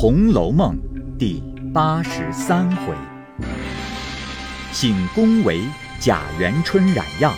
[0.00, 0.76] 红楼梦》
[1.18, 1.42] 第
[1.74, 2.96] 八十三回：
[4.72, 7.36] 请宫闱贾元春染恙，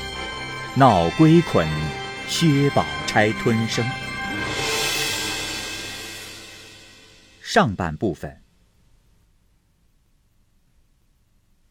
[0.77, 1.67] 闹归捆
[2.29, 3.83] 薛宝钗吞声。
[7.41, 8.43] 上半部分。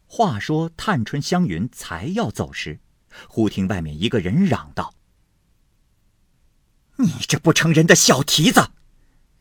[0.07, 2.79] 话说探春、湘云才要走时，
[3.27, 4.95] 忽听外面一个人嚷道
[6.97, 8.71] ：“你这不成人的小蹄子，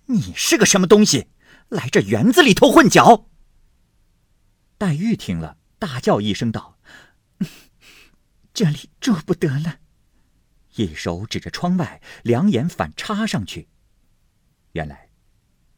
[0.09, 1.29] 你是个什么东西？”
[1.69, 3.29] 来这园子里头混搅！
[4.79, 6.79] 黛玉听了，大叫一声道
[8.55, 9.81] ：“这里住不得了！”
[10.77, 13.69] 一手指着窗外，两眼反插上去。
[14.73, 15.09] 原来，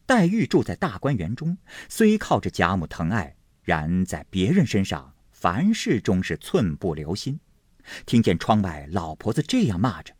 [0.05, 1.57] 黛玉住在大观园中，
[1.89, 7.39] 虽靠着贾母疼爱，然在别人身上凡事终是寸步留心。
[8.05, 10.15] 听见窗外老婆子这样骂着，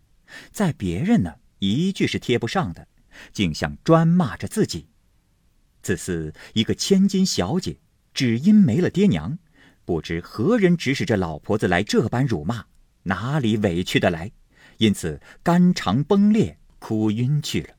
[0.51, 2.87] 在别人呢一句是贴不上的，
[3.31, 4.89] 竟像专骂着自己。
[5.81, 7.77] 自此一个千金小姐，
[8.13, 9.37] 只因没了爹娘，
[9.85, 12.65] 不知何人指使这老婆子来这般辱骂，
[13.03, 14.31] 哪里委屈的来？
[14.77, 17.75] 因此肝肠崩裂，哭晕去了。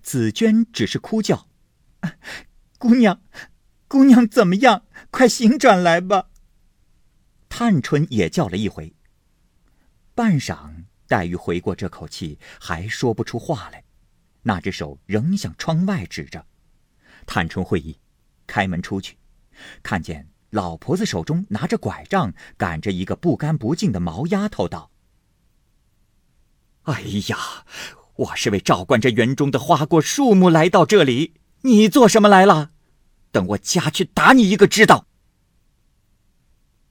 [0.00, 1.48] 紫娟只是哭叫
[2.78, 3.20] ：“姑娘，
[3.88, 4.84] 姑娘怎么样？
[5.10, 6.28] 快醒转来吧！”
[7.48, 8.94] 探春也叫了一回。
[10.14, 13.84] 半晌，黛玉回过这口气，还说不出话来。
[14.42, 16.46] 那只手仍向窗外指着，
[17.26, 17.98] 探春会意，
[18.46, 19.16] 开门出去，
[19.82, 24.90] 看见老婆子手中拿着拐杖，赶着一个不干不净的毛丫头，道
[26.82, 27.64] ：“哎呀，
[28.16, 32.70] 我是为照管这园中的花果树木来到这里，你做什么来了？
[33.30, 35.06] 等我家去打你一个知道。”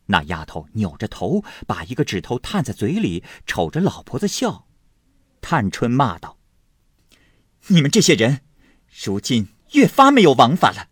[0.07, 4.67] 那丫头扭着头，把一个指头探在嘴里，瞅着老婆子笑。
[5.41, 6.37] 探春骂道。
[7.67, 8.41] 你们这些人，
[9.05, 10.89] 如今越发没有王法了。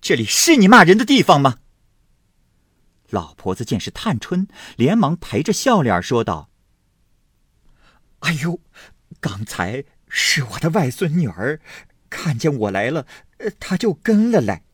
[0.00, 1.58] 这里是你骂人的地方吗？
[3.10, 6.50] 老婆子见是探春，连忙陪着笑脸说道
[8.20, 8.60] ：“哎呦，
[9.20, 11.60] 刚才是我的外孙女儿，
[12.10, 13.06] 看见我来了，
[13.58, 14.64] 她就跟了来。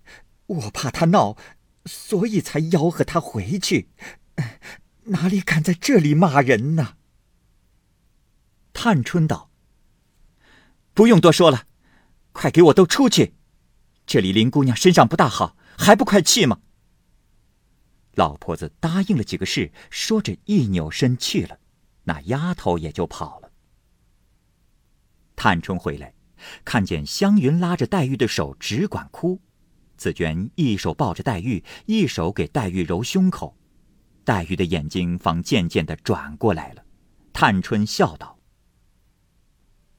[0.47, 1.37] 我怕她闹，
[1.87, 3.91] 所以才吆喝她回去。
[5.05, 6.97] 哪里敢在这里骂人呢？”
[8.75, 9.52] 探春道。
[10.95, 11.67] 不用多说了，
[12.33, 13.35] 快给我都出去！
[14.05, 16.61] 这里林姑娘身上不大好，还不快去吗？
[18.15, 21.59] 老婆子答应了几个事，说着一扭身去了，
[22.05, 23.51] 那丫头也就跑了。
[25.35, 26.13] 探春回来，
[26.65, 29.41] 看见湘云拉着黛玉的手，只管哭；
[29.97, 33.57] 紫娟一手抱着黛玉，一手给黛玉揉胸口，
[34.25, 36.85] 黛玉的眼睛方渐渐的转过来了。
[37.33, 38.39] 探春笑道：“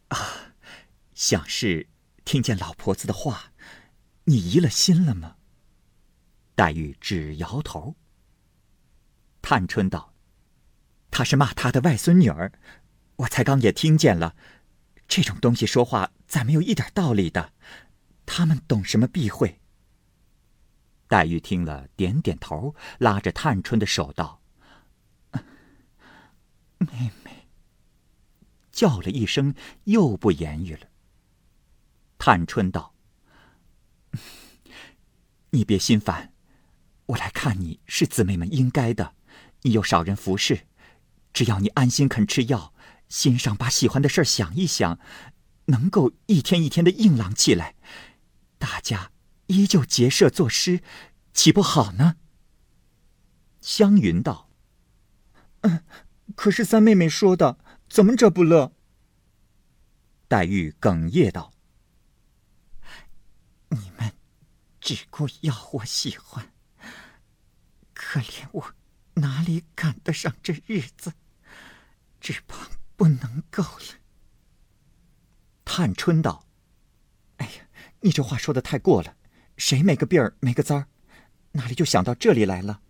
[0.10, 0.18] 啊。”
[1.24, 1.88] 想是
[2.26, 3.54] 听见老婆子的话，
[4.26, 5.38] 你移了心了吗？
[6.54, 7.96] 黛玉只摇头。
[9.42, 10.14] 探春道
[11.10, 12.52] ：“他是骂他的外孙女儿，
[13.16, 14.36] 我才刚也听见了。
[15.08, 17.54] 这种东西说话再没有一点道理的？
[18.26, 19.62] 他们懂什么避讳？”
[21.08, 24.42] 黛玉听了，点点头，拉着探春的手道
[26.80, 27.48] ：“妹妹。”
[28.74, 29.56] 叫了一声，
[29.86, 30.90] 又不言语了。
[32.26, 32.96] 探春道
[35.52, 36.32] ：“你别心烦，
[37.08, 39.14] 我来看你是姊妹们应该的。
[39.64, 40.66] 你又少人服侍，
[41.34, 42.74] 只要你安心肯吃药，
[43.10, 44.98] 心上把喜欢的事想一想，
[45.66, 47.76] 能够一天一天的硬朗起来，
[48.58, 49.12] 大家
[49.48, 50.82] 依旧结社作诗，
[51.34, 52.16] 岂不好呢？”
[53.60, 54.50] 湘云道
[55.60, 55.84] ：“嗯，
[56.38, 57.58] 可是三妹妹说的，
[57.90, 58.72] 怎么着不乐？”
[60.30, 61.50] 黛玉哽咽道。
[63.70, 64.14] 你们
[64.84, 66.52] 只顾要我喜欢，
[67.94, 68.74] 可怜我
[69.14, 71.14] 哪里赶得上这日子？
[72.20, 72.68] 只怕
[72.98, 74.02] 不能够了。
[75.64, 76.46] 探春道
[77.38, 77.70] ：“哎呀，
[78.02, 79.16] 你这话说的太过了，
[79.56, 80.90] 谁没个病儿没个灾儿，
[81.54, 82.82] 哪里就想到这里来了？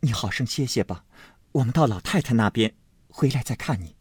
[0.00, 1.04] 你好生歇歇吧，
[1.52, 2.74] 我们到老太太那边
[3.10, 3.96] 回来再看你。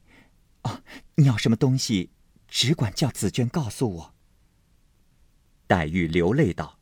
[0.62, 0.82] 哦，
[1.16, 2.14] 你要什么东西，
[2.48, 4.16] 只管叫紫娟告诉我。”
[5.70, 6.80] 黛玉流泪道：“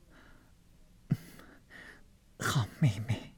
[2.40, 3.36] 好妹妹，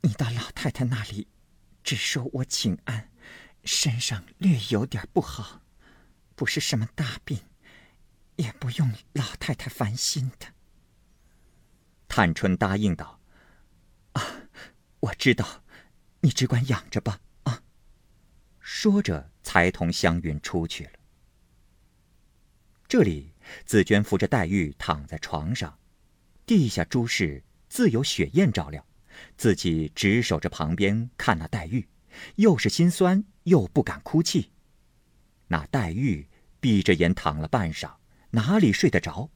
[0.00, 1.28] 你到老太太那里，
[1.84, 3.10] 只说我请安，
[3.62, 5.60] 身上略有点不好，
[6.34, 7.44] 不是什么大病，
[8.36, 10.46] 也不用老太太烦心的。”
[12.08, 13.20] 探春答应道
[14.14, 14.22] ：“啊，
[15.00, 15.62] 我知道，
[16.20, 17.62] 你只管养着吧。”啊，
[18.58, 20.92] 说着才同湘云出去了。
[22.88, 23.29] 这里
[23.64, 25.78] 紫娟扶着黛玉躺在床上，
[26.46, 28.84] 地下诸事自有雪雁照料，
[29.36, 31.88] 自己只守着旁边看那黛玉，
[32.36, 34.50] 又是心酸又不敢哭泣。
[35.48, 36.28] 那黛玉
[36.60, 37.92] 闭着眼躺了半晌，
[38.30, 39.30] 哪里睡得着？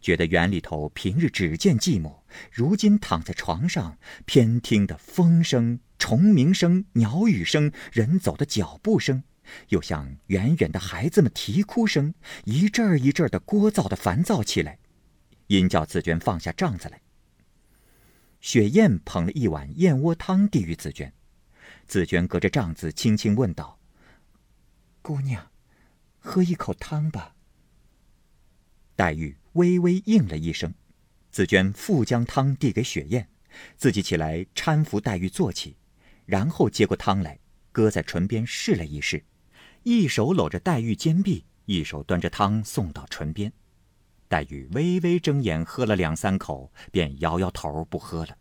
[0.00, 2.20] 觉得园里头平日只见寂寞，
[2.52, 9.22] 如今躺在床上，偏听得风声、虫鸣声、鸟语声、人走的脚步声，
[9.68, 12.14] 又像远远的孩子们啼哭声，
[12.44, 14.78] 一阵儿一阵儿的聒噪的烦躁起来，
[15.46, 17.00] 因叫紫娟放下帐子来。
[18.40, 21.12] 雪雁捧了一碗燕窝汤递与紫娟，
[21.86, 23.78] 紫娟隔着帐子轻轻问道
[25.02, 25.50] ：“姑娘，
[26.18, 27.34] 喝一口汤吧。”
[28.96, 30.72] 黛玉微微应了一声，
[31.30, 33.26] 紫娟复将汤递给雪雁，
[33.76, 35.76] 自己起来搀扶黛玉坐起，
[36.24, 37.38] 然后接过汤来，
[37.72, 39.22] 搁在唇边试了一试，
[39.82, 43.52] 一手搂着黛玉肩臂，一手端着汤送到唇边。
[44.28, 48.36] 黛玉微微睁眼，喝了两三口，便摇摇头不喝了。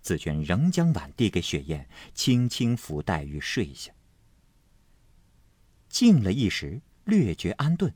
[0.00, 3.92] 紫娟仍将碗递给雪雁，轻轻扶黛玉睡下。
[5.88, 7.94] 静了一时，略觉安顿，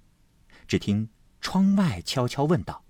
[0.67, 1.11] 只听。
[1.40, 2.85] 窗外悄悄问道：“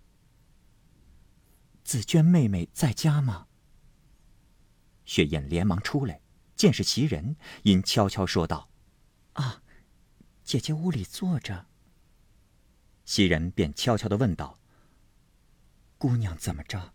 [1.85, 3.47] 紫娟妹妹在家吗？”
[5.05, 6.23] 雪雁连忙出来，
[6.57, 8.71] 见是袭人，因悄悄说道
[9.35, 9.63] ：“啊，
[10.49, 11.67] 姐姐屋里坐着。”
[13.05, 14.59] 袭人便悄悄的问道
[15.99, 16.95] ：“姑娘怎么着？”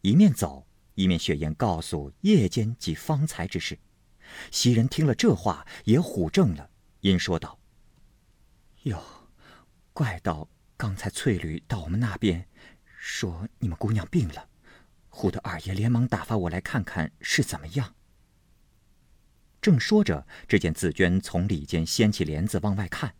[0.00, 3.78] 一面走，一面雪雁告诉夜间及方才之事。
[4.50, 6.70] 袭人听了这话，也唬怔了，
[7.00, 7.58] 因说道
[8.84, 9.28] ：“哟，
[9.92, 12.48] 怪道。”刚才翠缕到我们那边，
[12.98, 14.48] 说你们姑娘病了，
[15.10, 17.94] 唬得二爷连忙打发我来看看是怎么样。
[19.64, 23.14] 正说着，只见紫娟从里间掀起帘子往外看，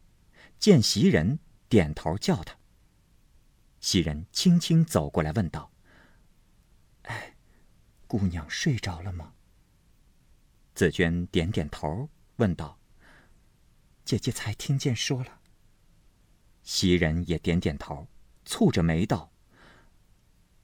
[0.58, 1.38] 见袭人
[1.70, 2.55] 点头叫她。
[3.81, 5.73] 袭人轻轻走过来问道
[7.08, 7.35] ：“哎，
[8.06, 9.32] 姑娘睡着了吗？”
[10.76, 12.79] 紫娟点点头，问道
[14.05, 15.41] ：“姐姐才听见说了。”
[16.62, 18.06] 袭人也点点头，
[18.44, 19.32] 蹙着眉道：“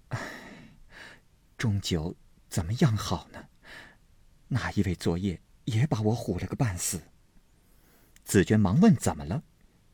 [0.09, 0.21] 哎，
[1.56, 2.15] 终究
[2.50, 3.47] 怎么样好呢？
[4.49, 7.02] 那一位昨夜也把我唬了个半死。”
[8.24, 9.42] 紫娟忙问：“怎么了？”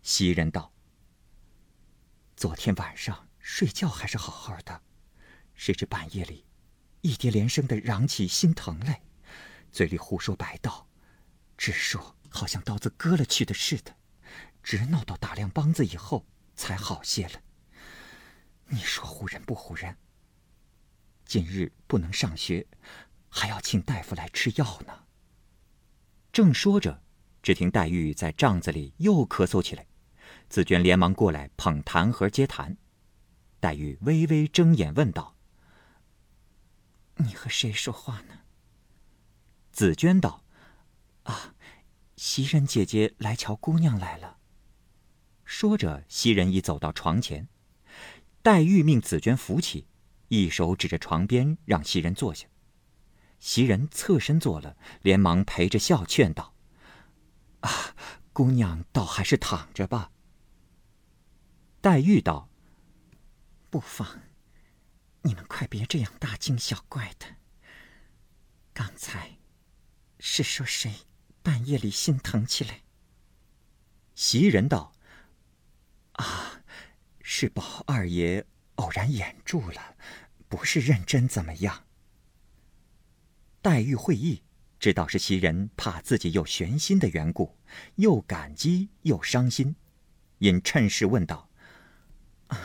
[0.02, 0.72] 袭人道
[2.36, 4.82] ：“昨天晚上睡觉还是好好的，
[5.54, 6.44] 谁知半夜里，
[7.00, 9.02] 一叠连声的嚷起心疼来，
[9.72, 10.88] 嘴里胡说白道，
[11.56, 13.96] 只说好像刀子割了去的似的。”
[14.62, 16.26] 直闹到打亮梆子以后
[16.56, 17.40] 才好些了。
[18.66, 19.96] 你说唬人不唬人？
[21.24, 22.66] 今日不能上学，
[23.28, 25.05] 还要请大夫来吃药呢。
[26.36, 27.02] 正说着，
[27.42, 29.86] 只听黛玉在帐子里又咳嗽起来，
[30.50, 32.76] 紫娟连忙过来捧痰盒接痰。
[33.58, 35.34] 黛玉微微睁眼问道
[37.16, 38.40] ：“你和谁说话呢？”
[39.72, 40.44] 紫娟道
[41.24, 41.54] ：“啊，
[42.18, 44.36] 袭人姐姐来瞧姑娘来了。”
[45.46, 47.48] 说着，袭人已走到床前，
[48.42, 49.86] 黛玉命紫娟扶起，
[50.28, 52.46] 一手指着床边，让袭人坐下。
[53.38, 56.54] 袭人侧身坐了，连忙陪着笑劝道
[57.60, 57.94] ：“啊，
[58.32, 60.10] 姑娘倒还是躺着吧。”
[61.80, 62.48] 黛玉道
[63.70, 64.22] ：“不妨，
[65.22, 67.36] 你们快别这样大惊小怪的。
[68.72, 69.38] 刚才
[70.18, 70.92] 是说谁
[71.42, 72.82] 半夜里心疼起来？”
[74.14, 74.92] 袭人道。
[76.12, 76.62] 啊，
[77.20, 79.96] 是宝二爷偶然眼住了，
[80.48, 81.85] 不是认真怎么样？
[83.66, 84.44] 黛玉会意，
[84.78, 87.58] 知道是袭人怕自己有悬心的缘故，
[87.96, 89.74] 又感激又伤心，
[90.38, 91.50] 因趁势问道
[92.46, 92.56] ：“啊，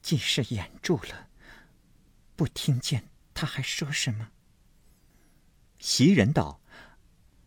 [0.00, 1.28] 既是掩住了，
[2.36, 4.30] 不听见他还说什么？”
[5.78, 6.62] 袭人道：“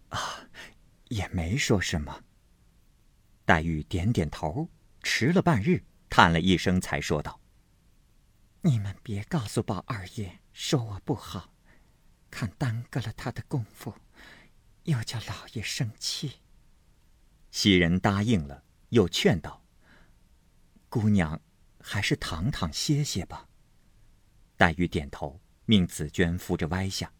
[0.10, 0.48] 啊，
[1.08, 2.26] 也没说什么。”
[3.44, 4.70] 黛玉点点头，
[5.02, 7.42] 迟了半日，叹了一声，才说道
[8.62, 11.53] ：“你们别告诉宝二爷，说我不好，
[12.34, 13.94] 看耽搁了他的功夫，
[14.86, 16.40] 又叫老爷生气。”
[17.52, 19.64] 袭人答应了，又劝道
[20.90, 21.40] ：“姑娘，
[21.80, 23.48] 还是躺躺歇歇吧。”
[24.58, 27.14] 黛玉点头，命紫娟扶着歪下。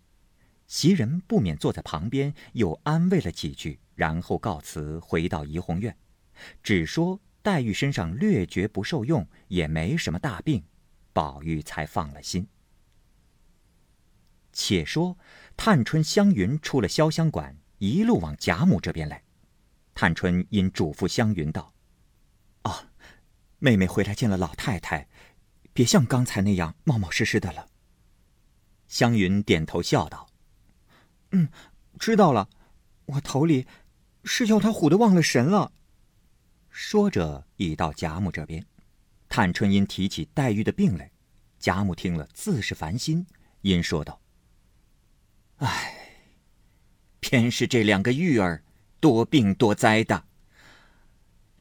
[0.66, 5.96] 袭人不免坐在旁边，又安慰了几句，然后告辞，回到怡红院。
[6.64, 10.64] 只说黛玉身上略觉不受用，也没什么大病，
[11.14, 12.48] 宝玉才放了心。
[14.54, 15.18] 且说
[15.58, 19.24] 探春、湘云出了潇湘馆，一路往贾母这边来。
[19.94, 21.74] 探春因嘱咐湘云道
[22.64, 22.92] ：“啊，
[23.60, 25.08] 妹妹回来见了老太太，
[25.74, 27.68] 别像刚才那样冒冒失失的了。
[28.88, 30.28] 湘云点头笑道
[31.32, 31.50] ：“嗯，
[32.00, 32.50] 知道了。
[33.06, 33.68] 我头里
[34.24, 35.74] 是叫他唬得忘了神了。”
[36.70, 38.66] 说着，已到贾母这边。
[39.30, 41.12] 探春因提起黛玉的病来，
[41.60, 43.26] 贾母听了自是烦心，
[43.62, 44.22] 因说道
[45.58, 45.94] ：“唉，
[47.20, 48.64] 偏是这两个玉儿
[49.00, 50.26] 多病多灾的。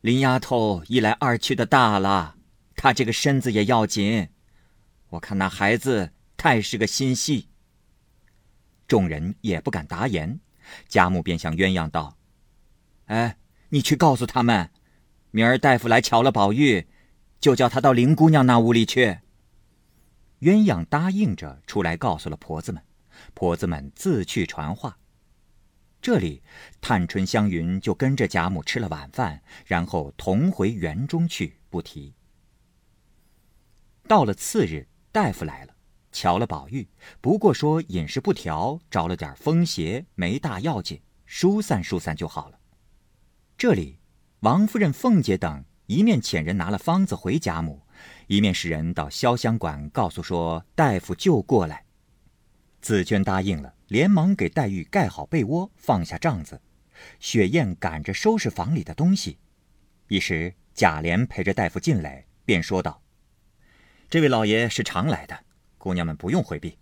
[0.00, 2.36] 林丫头一来二去的大了，
[2.74, 4.28] 她这个身子也要紧。
[5.10, 7.48] 我看那孩子太是个心细。”
[8.88, 10.40] 众人也不敢答言，
[10.88, 12.16] 贾母便向鸳鸯道
[13.06, 14.70] ：“哎，你去告诉他们，
[15.30, 16.86] 明儿大夫来瞧了宝玉。”
[17.42, 19.18] 就叫他到林姑娘那屋里去。
[20.42, 22.80] 鸳鸯答应着出来，告诉了婆子们，
[23.34, 24.98] 婆子们自去传话。
[26.00, 26.42] 这里，
[26.80, 32.14] 探春、湘云就跟着贾母吃了晚饭，然后同回园中去，不提。
[34.08, 35.74] 到了次日，大夫来了，
[36.10, 36.88] 瞧了宝玉，
[37.20, 42.58] 不过说饮食不调，着了点风邪，没大要紧，疏散疏散就好了。
[43.56, 43.98] 这里，
[44.40, 45.64] 王夫人、凤姐等。
[45.86, 47.82] 一面遣人拿了方子回贾母，
[48.26, 51.84] 一面使人到潇湘馆告诉说大夫就过来。
[52.82, 56.60] 紫娟答应了，连忙给黛玉盖好被窝，放下帐子。
[57.18, 59.38] 雪雁赶着收拾房里的东西。
[60.08, 63.00] 一时贾琏陪着大夫进来，便说道
[64.10, 65.44] ：“这位老爷是常来的，
[65.78, 66.76] 姑娘们不用回避。”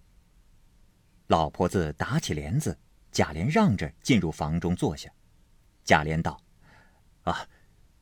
[1.28, 2.76] 老婆子打起帘子，
[3.12, 5.08] 贾琏让着进入房中坐下。
[5.84, 6.42] 贾琏道
[7.22, 7.46] ：“啊，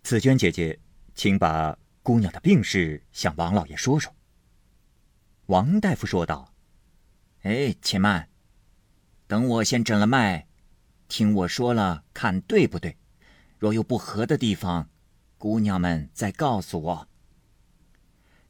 [0.03, 0.79] 紫娟姐姐。”
[1.19, 4.15] 请把姑娘的病事向王老爷说说。
[5.47, 6.55] 王大夫说道
[7.43, 8.29] ：“哎，且慢，
[9.27, 10.47] 等我先诊了脉，
[11.09, 12.97] 听我说了，看对不对。
[13.59, 14.89] 若有不合的地方，
[15.37, 17.09] 姑娘们再告诉我。”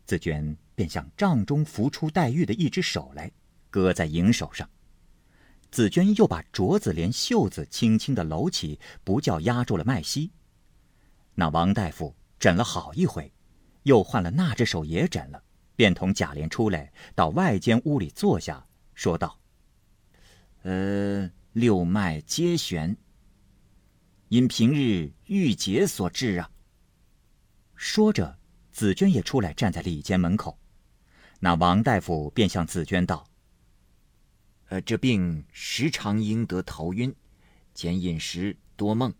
[0.07, 3.31] 紫娟便向帐中扶出黛玉的一只手来，
[3.71, 4.69] 搁在营手上。
[5.71, 10.33] 紫娟又把镯子连袖子轻轻的搂起，不叫压住了脉息。
[11.35, 12.15] 那王大夫。
[12.41, 13.33] 诊了好一回，
[13.83, 15.43] 又换了那只手也诊了，
[15.75, 18.65] 便同贾琏出来到外间屋里坐下，
[18.99, 19.39] 说道
[20.63, 22.97] ：“呃，六脉皆悬，
[24.27, 26.51] 因平日郁结所致啊。”
[27.77, 28.37] 说着，
[28.73, 30.59] 紫娟也出来站在里间门口。
[31.39, 33.25] 那王大夫便向紫娟道
[34.67, 37.15] ：“呃，这病时常应得头晕，
[37.73, 39.15] 兼饮食多梦，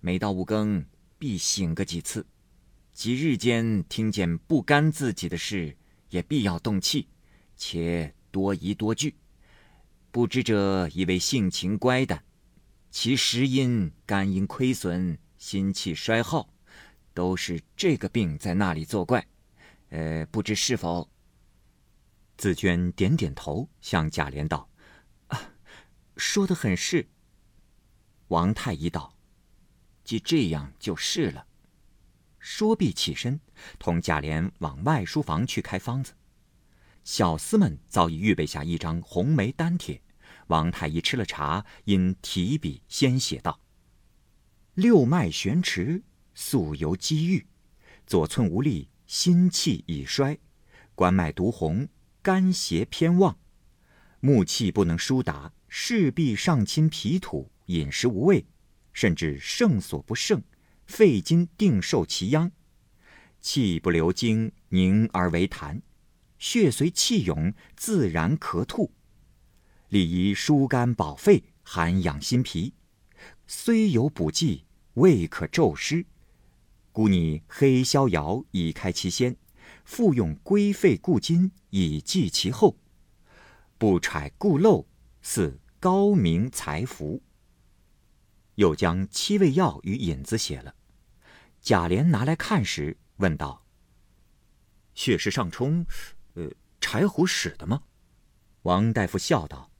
[0.00, 0.84] 每到五更
[1.20, 2.26] 必醒个几次。”
[2.92, 5.76] 即日间听见不干自己的事，
[6.10, 7.06] 也必要动气，
[7.56, 9.14] 且多疑多惧。
[10.10, 12.24] 不知者以为性情乖胆，
[12.90, 16.52] 其实因肝阴亏损，心气衰耗，
[17.14, 19.24] 都是这个病在那里作怪。
[19.90, 21.08] 呃，不知是否？
[22.36, 24.68] 紫娟点点头，向贾琏道
[25.28, 25.52] ：“啊，
[26.16, 27.06] 说的很是。”
[28.26, 29.16] 王太医道
[30.02, 31.46] ：“既这样，就是了。”
[32.40, 33.40] 说毕，起身，
[33.78, 36.12] 同贾琏往外书房去开方子。
[37.04, 40.02] 小厮们早已预备下一张红梅丹帖。
[40.48, 43.60] 王太医吃了茶，因提笔先写道
[44.74, 46.02] ：“六脉悬迟，
[46.34, 47.46] 素由积郁，
[48.06, 50.38] 左寸无力，心气已衰，
[50.94, 51.88] 关脉独红，
[52.22, 53.38] 肝邪偏旺，
[54.20, 58.44] 木气不能疏达，势必上侵脾土，饮食无味，
[58.92, 60.42] 甚至盛所不胜。”
[60.86, 62.52] 肺经定受其殃，
[63.40, 65.80] 气不流经，凝而为痰；
[66.44, 68.92] 血随气涌，自然咳吐。
[69.88, 72.74] 理宜疏肝保肺，涵养心脾。
[73.46, 76.04] 虽有补剂，未可骤失。
[76.92, 79.38] 故拟黑逍遥以开其先，
[79.86, 82.76] 复用归肺固金以济其后。
[83.78, 84.86] 不揣固漏，
[85.22, 87.22] 似高明才服。
[88.56, 90.74] 又将七味药与引子写了，
[91.62, 93.64] 贾琏拿来看时，问道
[94.94, 95.86] ：“血势上冲，
[96.34, 96.50] 呃，
[96.80, 97.82] 柴胡使的吗？”
[98.62, 99.70] 王大夫笑道：“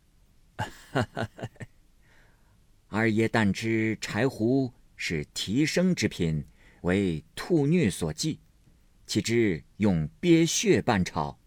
[2.89, 6.45] 二爷但知柴胡是提升之品，
[6.83, 8.41] 为吐虐所忌，
[9.07, 11.39] 岂知用鳖血拌炒，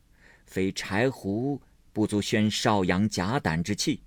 [0.45, 1.61] 非柴胡
[1.91, 4.01] 不足宣少阳甲胆之气，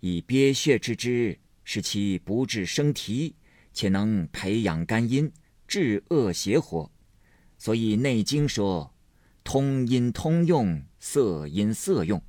[0.00, 1.38] 以鳖血之之。”
[1.70, 3.36] 使其不致生啼，
[3.74, 5.30] 且能培养肝阴，
[5.66, 6.90] 治恶邪火。
[7.58, 8.94] 所以《内经》说
[9.50, 12.22] ：“通阴通用，色阴色用。”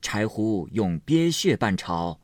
[0.00, 2.18] 柴胡用鳖血拌炒，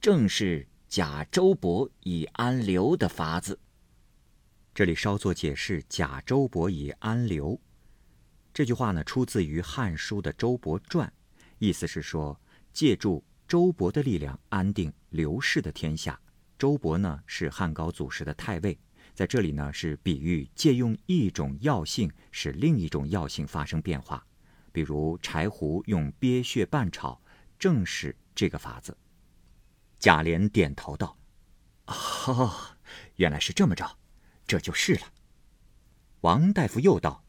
[0.00, 3.56] 正是假周伯以安流的法子。
[4.74, 7.60] 这里稍作解释：“假周勃以安流。”
[8.52, 11.06] 这句话呢，出自于《汉书》的《周勃传》，
[11.60, 12.40] 意思是说，
[12.72, 16.18] 借助周勃的力量安定刘氏的天下。
[16.58, 18.76] 周勃呢是汉高祖时的太尉，
[19.20, 24.26] 在这里呢是比喻借用一种药性使另一种药性发生变化，
[24.72, 27.20] 比如柴胡用鳖血拌炒，
[27.58, 28.96] 正是这个法子。
[29.98, 31.18] 贾琏点头道
[31.84, 32.50] ：“哦，
[33.16, 33.98] 原来是这么着，
[34.46, 35.02] 这就是了。”
[36.22, 37.22] 王大夫又道。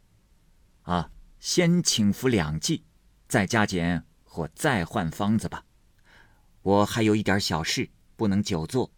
[0.84, 2.86] 啊，先请服两剂，
[3.28, 5.66] 再加减或再换方子吧。
[6.62, 8.90] 我还有一点小事，不能久坐，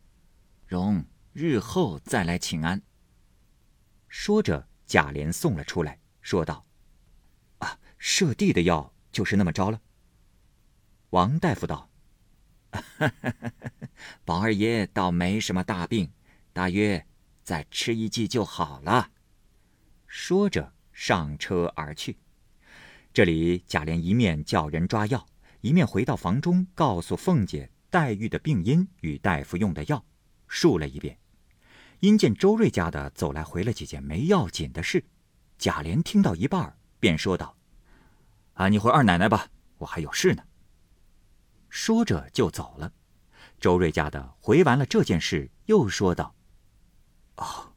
[0.68, 2.82] 容日后再来请安。
[4.08, 6.66] 说着，贾琏送了出来，说道
[7.60, 9.82] ：“啊，舍弟的药就是那么着了。”
[11.12, 11.90] 王大夫道
[12.72, 12.82] ：“哈
[13.22, 13.34] 哈
[14.24, 16.12] 宝二爷倒没什么大病，
[16.54, 17.06] 大约
[17.44, 19.12] 再吃一剂就好了。”
[20.08, 20.74] 说着。
[20.96, 22.16] 上车而去。
[23.12, 25.26] 这里贾琏一面叫人抓药，
[25.62, 30.06] 一面回到房中，告诉凤姐黛玉的病因与大夫用的药，
[30.48, 31.18] 述了一遍。
[32.04, 35.06] 因见周瑞家的走来回了几件没要紧的事，
[35.58, 37.56] 贾琏听到一半，便说道
[38.56, 40.44] ：“啊，你回二奶奶吧，我还有事呢。”
[41.72, 42.92] 说着就走了。
[43.58, 46.36] 周瑞家的回完了这件事，又说道
[47.38, 47.74] ：“哦，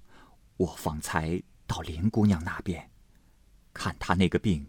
[0.57, 2.91] 我方才到林姑娘那边。”
[3.73, 4.69] 看她那个病，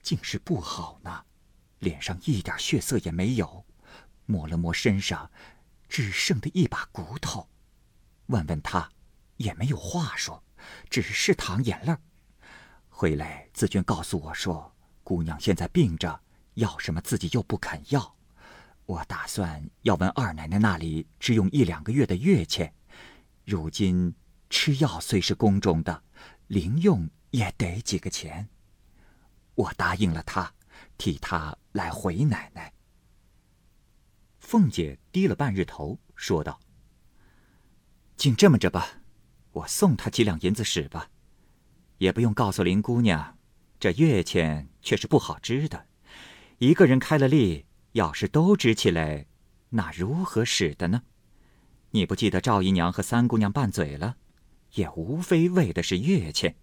[0.00, 1.26] 竟是不好呢，
[1.80, 3.66] 脸上一点血色也没有，
[4.24, 5.30] 摸了摸身上，
[5.86, 7.49] 只剩的一把骨头。
[8.30, 8.90] 问问他，
[9.36, 10.42] 也没有话说，
[10.88, 11.94] 只是淌眼泪。
[12.88, 16.20] 回来，自君告诉我说，姑娘现在病着，
[16.54, 18.16] 要什么自己又不肯要。
[18.86, 22.72] 我打算要问二奶奶那里只用一两个月的月钱，
[23.44, 24.14] 如今
[24.48, 26.02] 吃药虽是宫中的，
[26.46, 27.08] 零用。
[27.30, 28.48] 也得几个钱。
[29.54, 30.52] 我答应了他，
[30.98, 32.72] 替他来回奶奶。
[34.40, 36.58] 凤姐低了半日头，说道
[38.20, 38.86] ：“竟这么着吧，
[39.50, 41.08] 我送他几两银子使吧，
[41.96, 43.38] 也不用告诉林姑娘。
[43.78, 45.86] 这月钱却是不好支的，
[46.58, 49.24] 一个人开了例，要是都支起来，
[49.70, 51.00] 那如何使的呢？
[51.92, 54.16] 你不记得赵姨娘和三姑娘拌嘴了，
[54.74, 56.54] 也无非为的是月钱。”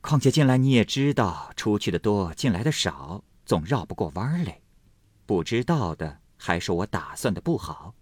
[0.00, 4.60] 况且进来你也知道，出去的多，进来的少，总绕不过弯来。
[5.26, 7.96] 不知道的还说我打算的不好，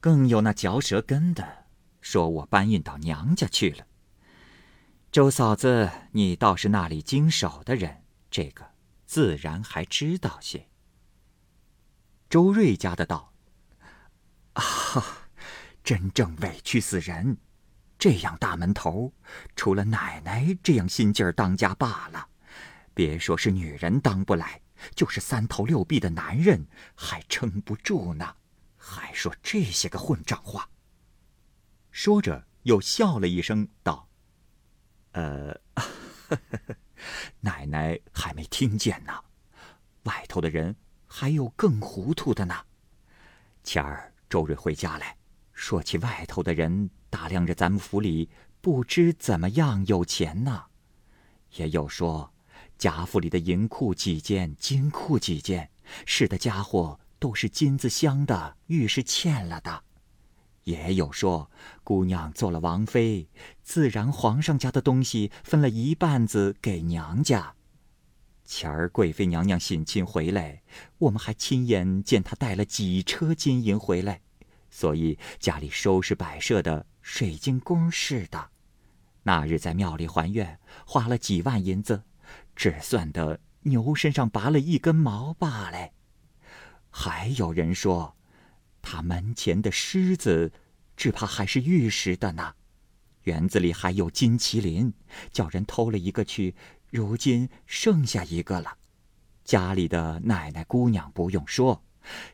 [0.00, 1.63] 更有那嚼舌根的，
[2.04, 3.86] 说我搬运到娘家去了。
[5.10, 8.72] 周嫂子，你倒是那里经手的人，这个
[9.06, 10.68] 自然还知道些。
[12.28, 13.32] 周瑞家的道
[14.52, 14.62] ：“啊，
[15.82, 17.38] 真正委屈死人。”
[17.98, 19.10] 这样大门头，
[19.56, 22.28] 除了奶奶这样心劲儿当家罢了，
[22.92, 24.60] 别说是女人当不来，
[24.94, 28.36] 就是三头六臂的男人还撑不住呢。
[28.76, 30.68] 还说这些个混账话。
[31.94, 34.08] 说着又笑了一声，道
[35.14, 35.56] ：“呃，
[37.38, 39.12] 奶奶还没听见呢，
[40.02, 40.74] 外头的人
[41.06, 42.64] 还有更糊涂的呢。
[43.62, 45.16] 前儿周瑞回家来。”
[45.54, 48.28] 说起外头的人打量着咱们府里
[48.60, 50.64] 不知怎么样有钱呢，
[51.52, 52.34] 也有说
[52.76, 55.70] 贾府里的银库几间，金库几间，
[56.04, 59.84] 使的家伙都是金子镶的，玉是嵌了的；
[60.64, 61.50] 也有说
[61.82, 63.28] 姑娘做了王妃，
[63.62, 67.54] 自然皇上家的东西分了一半子给娘家。
[68.44, 70.62] 前儿贵妃娘娘省亲回来，
[70.98, 74.20] 我们还亲眼见她带了几车金银回来。
[74.70, 78.50] 所以家里收拾摆设的水晶宫似的，
[79.22, 82.02] 那日在庙里还愿，花了几万银子，
[82.56, 85.90] 只算得牛身上拔了一根毛罢了。
[86.90, 88.16] 还有人说，
[88.84, 90.52] 他门前的狮子，
[90.96, 92.54] 只怕还是玉石的呢。
[93.22, 94.92] 园子里还有金麒麟，
[95.32, 96.54] 叫人偷了一个去，
[96.90, 98.76] 如今剩下一个了。
[99.42, 101.82] 家里的奶奶姑娘不用说，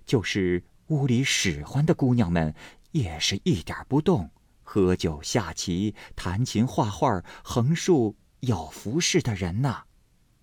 [0.05, 0.63] 就是。
[0.91, 2.53] 屋里使唤的姑娘们
[2.91, 4.29] 也是一点不动，
[4.65, 9.85] 喝酒、下棋、弹琴、画画、横竖有服侍的人呐。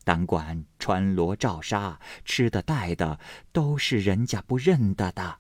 [0.06, 3.20] 单管穿罗罩纱、吃的戴的，
[3.52, 5.39] 都是人家不认得的。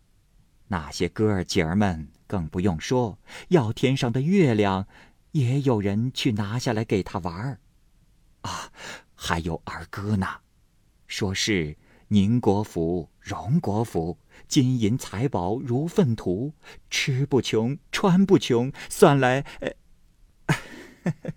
[0.67, 3.17] 那些哥儿姐儿们更不用说，
[3.49, 4.87] 要天上的月亮，
[5.31, 7.59] 也有人去拿下来给他玩儿。
[8.41, 8.71] 啊，
[9.15, 10.27] 还有儿歌呢，
[11.07, 11.77] 说是。
[12.09, 16.53] 宁国府、荣国府，金银财宝如粪土，
[16.89, 19.73] 吃不穷，穿不穷，算来呃，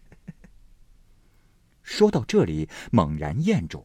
[1.83, 3.85] 说到这里，猛然咽住。